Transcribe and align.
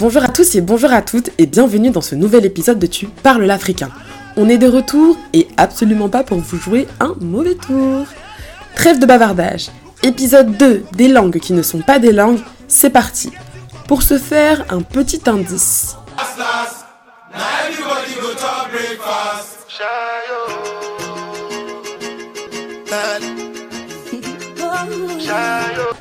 Bonjour 0.00 0.22
à 0.22 0.28
tous 0.28 0.54
et 0.54 0.60
bonjour 0.60 0.92
à 0.92 1.02
toutes 1.02 1.30
et 1.38 1.46
bienvenue 1.46 1.90
dans 1.90 2.00
ce 2.00 2.14
nouvel 2.14 2.46
épisode 2.46 2.78
de 2.78 2.86
Tu 2.86 3.06
parles 3.06 3.42
l'africain. 3.42 3.90
On 4.36 4.48
est 4.48 4.56
de 4.56 4.68
retour 4.68 5.16
et 5.32 5.48
absolument 5.56 6.08
pas 6.08 6.22
pour 6.22 6.38
vous 6.38 6.56
jouer 6.56 6.86
un 7.00 7.16
mauvais 7.20 7.56
tour. 7.56 8.06
Trêve 8.76 9.00
de 9.00 9.06
bavardage. 9.06 9.70
Épisode 10.04 10.56
2 10.56 10.84
des 10.92 11.08
langues 11.08 11.40
qui 11.40 11.52
ne 11.52 11.62
sont 11.62 11.80
pas 11.80 11.98
des 11.98 12.12
langues, 12.12 12.38
c'est 12.68 12.90
parti. 12.90 13.32
Pour 13.88 14.02
ce 14.02 14.18
faire, 14.18 14.64
un 14.70 14.82
petit 14.82 15.22
indice. 15.26 15.96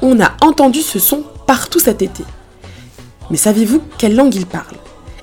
On 0.00 0.20
a 0.20 0.36
entendu 0.42 0.80
ce 0.80 1.00
son 1.00 1.24
partout 1.44 1.80
cet 1.80 2.02
été. 2.02 2.22
Mais 3.30 3.36
savez-vous 3.36 3.80
quelle 3.96 4.16
langue 4.16 4.34
il 4.34 4.46
parle? 4.46 4.76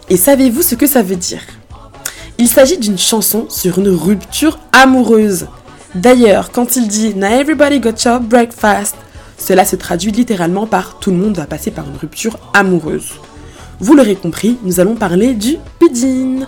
Et 0.09 0.17
savez-vous 0.17 0.61
ce 0.61 0.75
que 0.75 0.88
ça 0.88 1.03
veut 1.03 1.17
dire? 1.17 1.41
Il 2.38 2.47
s'agit 2.47 2.77
d'une 2.77 2.97
chanson 2.97 3.47
sur 3.49 3.80
une 3.80 3.89
rupture 3.89 4.59
amoureuse. 4.71 5.47
D'ailleurs, 5.95 6.52
quand 6.52 6.75
il 6.75 6.88
dit 6.88 7.16
Now 7.16 7.27
everybody 7.27 7.80
got 7.80 7.95
your 8.05 8.20
breakfast, 8.20 8.95
cela 9.38 9.66
se 9.66 9.75
traduit 9.75 10.11
littéralement 10.11 10.67
par 10.67 10.99
tout 10.99 11.11
le 11.11 11.17
monde 11.17 11.38
va 11.38 11.45
passer 11.45 11.71
par 11.71 11.85
une 11.88 11.97
rupture 11.97 12.38
amoureuse. 12.53 13.13
Vous 13.80 13.95
l'aurez 13.95 14.16
compris, 14.16 14.58
nous 14.63 14.80
allons 14.80 14.95
parler 14.95 15.33
du 15.33 15.58
pidgin. 15.80 16.47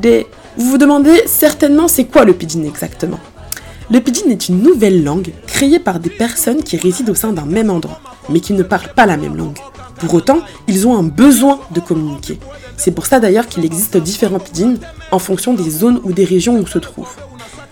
Day. 0.00 0.26
Vous 0.56 0.70
vous 0.70 0.78
demandez 0.78 1.22
certainement 1.26 1.86
c'est 1.86 2.06
quoi 2.06 2.24
le 2.24 2.32
pidgin 2.32 2.64
exactement? 2.64 3.20
Le 3.90 4.00
pidgin 4.00 4.30
est 4.30 4.48
une 4.48 4.62
nouvelle 4.62 5.04
langue 5.04 5.32
créée 5.46 5.78
par 5.78 6.00
des 6.00 6.10
personnes 6.10 6.62
qui 6.62 6.78
résident 6.78 7.12
au 7.12 7.14
sein 7.14 7.32
d'un 7.32 7.44
même 7.44 7.68
endroit, 7.68 8.00
mais 8.30 8.40
qui 8.40 8.54
ne 8.54 8.62
parlent 8.62 8.94
pas 8.96 9.04
la 9.04 9.18
même 9.18 9.36
langue. 9.36 9.58
Pour 9.98 10.14
autant, 10.14 10.40
ils 10.68 10.86
ont 10.86 10.96
un 10.96 11.02
besoin 11.02 11.60
de 11.70 11.80
communiquer. 11.80 12.38
C'est 12.76 12.90
pour 12.90 13.06
ça 13.06 13.20
d'ailleurs 13.20 13.46
qu'il 13.46 13.64
existe 13.64 13.96
différents 13.96 14.38
pidgins 14.38 14.76
en 15.10 15.18
fonction 15.18 15.54
des 15.54 15.70
zones 15.70 16.00
ou 16.04 16.12
des 16.12 16.24
régions 16.24 16.58
où 16.58 16.66
se 16.66 16.78
trouvent. 16.78 17.16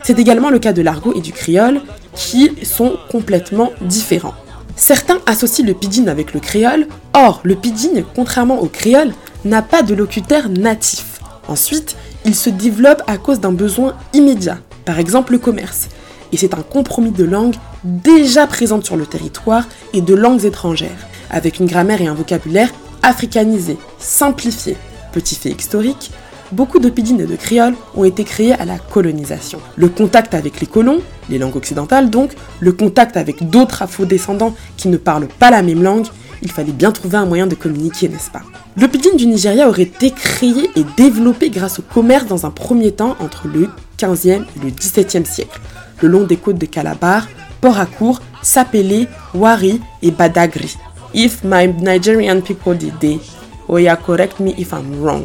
C'est 0.02 0.18
également 0.18 0.50
le 0.50 0.58
cas 0.58 0.72
de 0.72 0.82
l'argot 0.82 1.12
et 1.14 1.20
du 1.20 1.32
créole 1.32 1.80
qui 2.14 2.52
sont 2.64 2.94
complètement 3.10 3.70
différents. 3.80 4.34
Certains 4.76 5.18
associent 5.26 5.66
le 5.66 5.74
pidgin 5.74 6.08
avec 6.08 6.32
le 6.32 6.40
créole, 6.40 6.86
or 7.12 7.40
le 7.44 7.54
pidgin, 7.54 8.04
contrairement 8.14 8.60
au 8.60 8.66
créole, 8.66 9.12
n'a 9.44 9.62
pas 9.62 9.82
de 9.82 9.94
locutaire 9.94 10.48
natif. 10.48 11.20
Ensuite, 11.48 11.96
il 12.24 12.34
se 12.34 12.50
développe 12.50 13.02
à 13.06 13.18
cause 13.18 13.40
d'un 13.40 13.52
besoin 13.52 13.94
immédiat, 14.12 14.58
par 14.84 14.98
exemple 14.98 15.32
le 15.32 15.38
commerce. 15.38 15.88
Et 16.32 16.36
c'est 16.36 16.54
un 16.54 16.62
compromis 16.62 17.10
de 17.10 17.24
langues 17.24 17.56
déjà 17.84 18.46
présentes 18.46 18.86
sur 18.86 18.96
le 18.96 19.06
territoire 19.06 19.66
et 19.92 20.00
de 20.00 20.14
langues 20.14 20.44
étrangères, 20.44 21.06
avec 21.32 21.58
une 21.58 21.66
grammaire 21.66 22.00
et 22.00 22.06
un 22.06 22.14
vocabulaire 22.14 22.70
africanisés, 23.02 23.78
simplifiés. 23.98 24.76
Petit 25.12 25.34
fait 25.34 25.50
historique, 25.50 26.10
beaucoup 26.52 26.78
de 26.78 26.88
et 26.88 27.26
de 27.26 27.36
créoles 27.36 27.74
ont 27.96 28.04
été 28.04 28.24
créés 28.24 28.52
à 28.52 28.64
la 28.64 28.78
colonisation. 28.78 29.58
Le 29.76 29.88
contact 29.88 30.34
avec 30.34 30.60
les 30.60 30.66
colons, 30.66 31.00
les 31.28 31.38
langues 31.38 31.56
occidentales 31.56 32.10
donc, 32.10 32.32
le 32.60 32.72
contact 32.72 33.16
avec 33.16 33.48
d'autres 33.48 33.82
afro-descendants 33.82 34.54
qui 34.76 34.88
ne 34.88 34.96
parlent 34.96 35.28
pas 35.38 35.50
la 35.50 35.62
même 35.62 35.82
langue, 35.82 36.06
il 36.42 36.50
fallait 36.50 36.72
bien 36.72 36.92
trouver 36.92 37.18
un 37.18 37.26
moyen 37.26 37.46
de 37.46 37.54
communiquer, 37.54 38.08
n'est-ce 38.08 38.30
pas? 38.30 38.42
Le 38.76 38.88
pidgin 38.88 39.14
du 39.16 39.26
Nigeria 39.26 39.68
aurait 39.68 39.82
été 39.82 40.10
créé 40.10 40.70
et 40.76 40.84
développé 40.96 41.50
grâce 41.50 41.78
au 41.78 41.82
commerce 41.82 42.26
dans 42.26 42.46
un 42.46 42.50
premier 42.50 42.90
temps 42.92 43.16
entre 43.20 43.48
le 43.48 43.68
15e 43.98 44.42
et 44.42 44.64
le 44.64 44.70
17e 44.70 45.24
siècle, 45.24 45.60
le 46.00 46.08
long 46.08 46.24
des 46.24 46.36
côtes 46.36 46.58
de 46.58 46.66
Calabar, 46.66 47.28
Port 47.60 47.78
Harcourt, 47.78 48.20
Sapele, 48.42 49.06
Wari 49.34 49.80
et 50.02 50.10
Badagry. 50.10 50.76
If 51.14 51.44
my 51.44 51.66
Nigerian 51.66 52.40
people 52.40 52.74
did 52.74 52.98
they, 52.98 53.20
Oya 53.68 53.96
correct 53.96 54.40
me 54.40 54.54
if 54.56 54.72
I'm 54.72 55.02
wrong. 55.02 55.24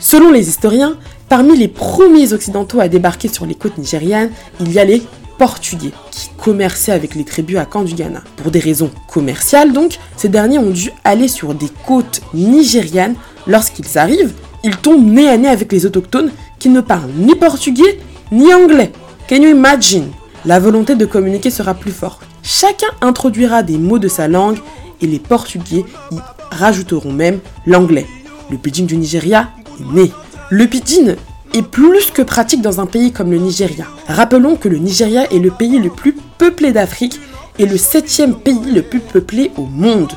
Selon 0.00 0.32
les 0.32 0.48
historiens, 0.48 0.96
parmi 1.28 1.56
les 1.56 1.68
premiers 1.68 2.32
occidentaux 2.32 2.80
à 2.80 2.88
débarquer 2.88 3.28
sur 3.28 3.46
les 3.46 3.54
côtes 3.54 3.78
nigérianes, 3.78 4.30
il 4.60 4.72
y 4.72 4.80
a 4.80 4.84
les 4.84 5.02
Portugais 5.38 5.92
qui 6.10 6.30
commerçaient 6.42 6.90
avec 6.90 7.14
les 7.14 7.22
tribus 7.24 7.58
à 7.58 7.64
Camp 7.66 7.82
du 7.84 7.94
Ghana. 7.94 8.22
Pour 8.36 8.50
des 8.50 8.58
raisons 8.58 8.90
commerciales 9.06 9.72
donc, 9.72 10.00
ces 10.16 10.28
derniers 10.28 10.58
ont 10.58 10.70
dû 10.70 10.90
aller 11.04 11.28
sur 11.28 11.54
des 11.54 11.68
côtes 11.86 12.20
nigérianes. 12.34 13.14
Lorsqu'ils 13.46 13.96
arrivent, 13.96 14.34
ils 14.64 14.76
tombent 14.76 15.06
nez 15.08 15.28
à 15.28 15.36
nez 15.36 15.48
avec 15.48 15.70
les 15.70 15.86
autochtones 15.86 16.32
qui 16.58 16.68
ne 16.68 16.80
parlent 16.80 17.12
ni 17.16 17.36
portugais 17.36 18.00
ni 18.32 18.52
anglais. 18.52 18.90
Can 19.28 19.36
you 19.36 19.50
imagine? 19.50 20.08
La 20.44 20.58
volonté 20.58 20.96
de 20.96 21.06
communiquer 21.06 21.50
sera 21.50 21.74
plus 21.74 21.92
forte. 21.92 22.22
Chacun 22.42 22.88
introduira 23.00 23.62
des 23.62 23.78
mots 23.78 23.98
de 24.00 24.08
sa 24.08 24.26
langue 24.26 24.58
et 25.00 25.06
les 25.06 25.18
Portugais 25.18 25.84
y 26.10 26.16
rajouteront 26.50 27.12
même 27.12 27.40
l'anglais. 27.66 28.06
Le 28.50 28.56
pidgin 28.58 28.84
du 28.86 28.96
Nigeria 28.96 29.50
est 29.80 29.92
né. 29.94 30.12
Le 30.50 30.66
pidgin 30.66 31.16
est 31.54 31.62
plus 31.62 32.10
que 32.10 32.22
pratique 32.22 32.62
dans 32.62 32.80
un 32.80 32.86
pays 32.86 33.12
comme 33.12 33.30
le 33.30 33.38
Nigeria. 33.38 33.86
Rappelons 34.06 34.56
que 34.56 34.68
le 34.68 34.78
Nigeria 34.78 35.30
est 35.32 35.38
le 35.38 35.50
pays 35.50 35.78
le 35.78 35.90
plus 35.90 36.14
peuplé 36.38 36.72
d'Afrique 36.72 37.20
et 37.58 37.66
le 37.66 37.76
septième 37.76 38.34
pays 38.34 38.72
le 38.72 38.82
plus 38.82 39.00
peuplé 39.00 39.50
au 39.56 39.62
monde. 39.64 40.12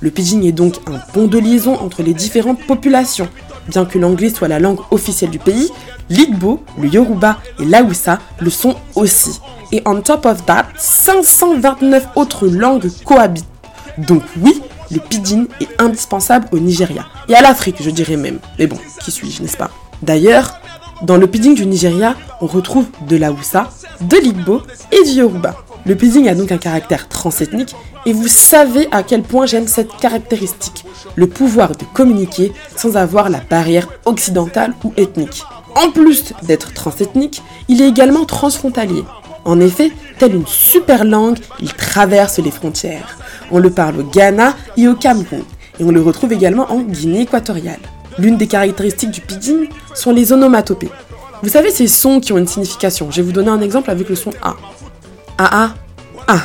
Le 0.00 0.10
pidgin 0.10 0.42
est 0.42 0.52
donc 0.52 0.76
un 0.88 0.98
pont 1.12 1.26
de 1.26 1.38
liaison 1.38 1.74
entre 1.78 2.02
les 2.02 2.14
différentes 2.14 2.64
populations. 2.66 3.28
Bien 3.68 3.84
que 3.84 3.98
l'anglais 3.98 4.30
soit 4.30 4.48
la 4.48 4.58
langue 4.58 4.80
officielle 4.90 5.30
du 5.30 5.38
pays, 5.38 5.70
l'Igbo, 6.10 6.62
le 6.80 6.88
Yoruba 6.88 7.38
et 7.60 7.64
l'Aoussa 7.64 8.18
le 8.40 8.50
sont 8.50 8.74
aussi. 8.96 9.40
Et 9.70 9.82
on 9.86 10.00
top 10.00 10.26
of 10.26 10.44
that, 10.46 10.66
529 10.76 12.08
autres 12.16 12.48
langues 12.48 12.90
cohabitent. 13.04 13.46
Donc 13.98 14.22
oui, 14.40 14.62
le 14.90 14.98
pidgin 14.98 15.46
est 15.60 15.68
indispensable 15.80 16.48
au 16.52 16.58
Nigeria. 16.58 17.06
Et 17.28 17.34
à 17.34 17.42
l'Afrique, 17.42 17.76
je 17.80 17.90
dirais 17.90 18.16
même. 18.16 18.38
Mais 18.58 18.66
bon, 18.66 18.78
qui 19.00 19.10
suis-je, 19.10 19.42
n'est-ce 19.42 19.56
pas? 19.56 19.70
D'ailleurs, 20.02 20.54
dans 21.02 21.16
le 21.16 21.26
pidgin 21.26 21.52
du 21.52 21.66
Nigeria, 21.66 22.14
on 22.40 22.46
retrouve 22.46 22.86
de 23.08 23.16
l'Aoussa, 23.16 23.70
de 24.00 24.16
l'Igbo 24.16 24.62
et 24.90 25.02
du 25.04 25.10
Yoruba. 25.10 25.54
Le 25.84 25.96
pidgin 25.96 26.26
a 26.28 26.34
donc 26.34 26.52
un 26.52 26.58
caractère 26.58 27.08
transethnique 27.08 27.74
et 28.06 28.12
vous 28.12 28.28
savez 28.28 28.88
à 28.92 29.02
quel 29.02 29.22
point 29.22 29.46
j'aime 29.46 29.66
cette 29.66 29.96
caractéristique, 29.96 30.84
le 31.16 31.26
pouvoir 31.26 31.72
de 31.72 31.84
communiquer 31.92 32.52
sans 32.76 32.96
avoir 32.96 33.30
la 33.30 33.40
barrière 33.40 33.88
occidentale 34.04 34.74
ou 34.84 34.92
ethnique. 34.96 35.42
En 35.74 35.90
plus 35.90 36.34
d'être 36.42 36.72
transethnique, 36.72 37.42
il 37.68 37.80
est 37.80 37.88
également 37.88 38.24
transfrontalier. 38.24 39.04
En 39.44 39.58
effet, 39.60 39.90
telle 40.18 40.36
une 40.36 40.46
super 40.46 41.04
langue, 41.04 41.38
il 41.60 41.72
traverse 41.72 42.38
les 42.38 42.50
frontières. 42.50 43.18
On 43.52 43.58
le 43.58 43.70
parle 43.70 44.00
au 44.00 44.02
Ghana 44.02 44.56
et 44.76 44.88
au 44.88 44.94
Cameroun, 44.94 45.44
et 45.78 45.84
on 45.84 45.90
le 45.90 46.00
retrouve 46.00 46.32
également 46.32 46.72
en 46.72 46.80
Guinée 46.80 47.20
équatoriale. 47.20 47.78
L'une 48.18 48.36
des 48.36 48.46
caractéristiques 48.46 49.10
du 49.10 49.20
pidgin 49.20 49.66
sont 49.94 50.12
les 50.12 50.32
onomatopées. 50.32 50.90
Vous 51.42 51.48
savez 51.48 51.70
ces 51.70 51.86
sons 51.86 52.20
qui 52.20 52.32
ont 52.32 52.38
une 52.38 52.46
signification. 52.46 53.10
Je 53.10 53.16
vais 53.16 53.22
vous 53.22 53.32
donner 53.32 53.50
un 53.50 53.60
exemple 53.60 53.90
avec 53.90 54.08
le 54.08 54.14
son 54.14 54.30
A. 54.42 54.56
A 55.38 55.64
A 55.64 55.74
A. 56.28 56.38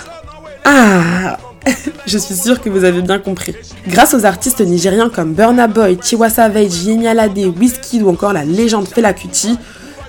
Ah 0.66 1.38
Je 2.06 2.18
suis 2.18 2.36
sûre 2.36 2.62
que 2.62 2.70
vous 2.70 2.84
avez 2.84 3.02
bien 3.02 3.20
compris. 3.20 3.56
Grâce 3.88 4.14
aux 4.14 4.26
artistes 4.26 4.62
nigériens 4.62 5.10
comme 5.10 5.34
Burna 5.34 5.68
Boy, 5.68 5.98
Tiwa 5.98 6.30
Savage, 6.30 6.84
Yemi 6.84 7.08
Alade, 7.08 7.38
ou 7.38 8.10
encore 8.10 8.34
la 8.34 8.44
légende 8.44 8.88
Fela 8.88 9.14
Kuti, 9.14 9.58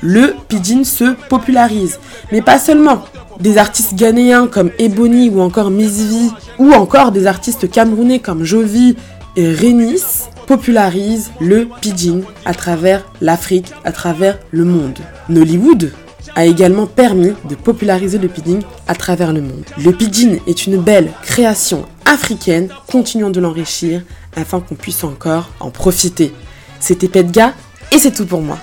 le 0.01 0.35
pidgin 0.49 0.85
se 0.85 1.15
popularise. 1.29 1.99
Mais 2.33 2.43
pas 2.43 2.59
seulement. 2.59 3.05
Des 3.41 3.57
artistes 3.57 3.95
ghanéens 3.95 4.49
comme 4.49 4.71
Ebony 4.79 5.31
ou 5.31 5.41
encore 5.41 5.71
Mizvi, 5.71 6.31
ou 6.59 6.73
encore 6.73 7.13
des 7.13 7.27
artistes 7.27 7.71
camerounais 7.71 8.19
comme 8.19 8.43
Jovi 8.43 8.97
et 9.37 9.55
Renis 9.55 10.27
popularisent 10.49 11.31
le 11.41 11.69
pidgin 11.81 12.23
à 12.45 12.53
travers 12.53 13.05
l'Afrique, 13.21 13.73
à 13.85 13.93
travers 13.93 14.39
le 14.51 14.65
monde. 14.65 14.99
Nollywood 15.29 15.93
a 16.35 16.47
également 16.47 16.87
permis 16.87 17.33
de 17.49 17.55
populariser 17.55 18.19
le 18.19 18.29
pidgin 18.29 18.61
à 18.89 18.97
travers 18.97 19.33
le 19.33 19.41
monde. 19.41 19.65
Le 19.77 19.93
pidgin 19.93 20.39
est 20.49 20.67
une 20.67 20.79
belle 20.79 21.13
création 21.23 21.87
africaine, 22.07 22.69
continuons 22.91 23.31
de 23.31 23.41
l'enrichir 23.41 24.03
afin 24.35 24.59
qu'on 24.59 24.75
puisse 24.75 25.05
encore 25.05 25.51
en 25.61 25.71
profiter. 25.71 26.33
C'était 26.81 27.09
Petga 27.09 27.55
et 27.93 27.99
c'est 27.99 28.13
tout 28.13 28.27
pour 28.27 28.41
moi. 28.41 28.59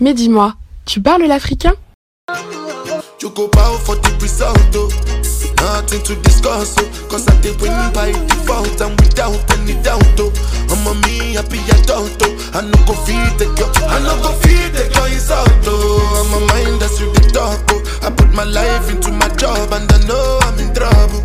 Mais 0.00 0.14
dis-moi, 0.14 0.54
tu 0.86 1.00
parles 1.00 1.24
l'africain? 1.24 1.74
You 3.20 3.30
go 3.30 3.48
bow 3.48 3.78
for 3.78 3.96
the 3.96 4.10
result, 4.20 4.58
oh. 4.74 4.90
Nothing 5.56 6.02
to 6.04 6.14
discuss, 6.22 6.74
oh. 6.78 7.08
Cause 7.08 7.26
I 7.28 7.40
did 7.40 7.60
win 7.60 7.72
by 7.94 8.12
default 8.12 8.80
and 8.80 8.98
without 9.00 9.38
any 9.56 9.74
doubt, 9.82 10.02
oh. 10.20 10.32
I'm 10.68 10.84
a 10.86 10.94
me 11.06 11.34
happy 11.34 11.60
adult, 11.72 12.12
oh. 12.20 12.50
I 12.52 12.60
no 12.60 12.76
go 12.84 12.92
feed 13.06 13.32
the 13.40 13.46
girl, 13.56 13.72
I 13.88 13.98
no 14.04 14.14
go 14.20 14.32
feed 14.44 14.72
the 14.76 14.84
girl, 14.92 15.08
out, 15.38 15.64
oh. 15.66 16.20
I'm 16.20 16.42
a 16.42 16.46
mind 16.52 16.80
that's 16.82 17.00
you 17.00 17.10
the 17.14 17.20
talk, 17.32 17.60
oh. 17.70 17.80
I 18.06 18.10
put 18.10 18.32
my 18.34 18.44
life 18.44 18.90
into 18.90 19.10
my 19.12 19.28
job 19.36 19.72
and 19.72 19.90
I 19.90 19.98
know 20.06 20.38
I'm 20.42 20.58
in 20.60 20.74
trouble. 20.74 21.24